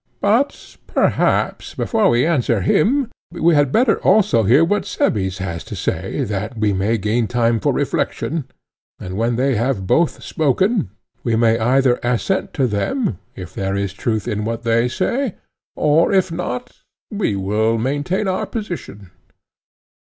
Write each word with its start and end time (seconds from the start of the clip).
But 0.19 0.77
perhaps, 0.87 1.75
before 1.75 2.09
we 2.09 2.25
answer 2.25 2.61
him, 2.61 3.11
we 3.31 3.53
had 3.53 3.71
better 3.71 3.99
also 3.99 4.41
hear 4.41 4.65
what 4.65 4.83
Cebes 4.87 5.37
has 5.37 5.63
to 5.65 5.75
say 5.75 6.23
that 6.23 6.57
we 6.57 6.73
may 6.73 6.97
gain 6.97 7.27
time 7.27 7.59
for 7.59 7.71
reflection, 7.71 8.45
and 8.97 9.15
when 9.15 9.35
they 9.35 9.53
have 9.53 9.85
both 9.85 10.23
spoken, 10.23 10.89
we 11.23 11.35
may 11.35 11.59
either 11.59 11.99
assent 12.01 12.51
to 12.55 12.65
them, 12.65 13.19
if 13.35 13.53
there 13.53 13.75
is 13.75 13.93
truth 13.93 14.27
in 14.27 14.43
what 14.43 14.63
they 14.63 14.87
say, 14.87 15.35
or 15.75 16.11
if 16.11 16.31
not, 16.31 16.77
we 17.11 17.35
will 17.35 17.77
maintain 17.77 18.27
our 18.27 18.47
position. 18.47 19.11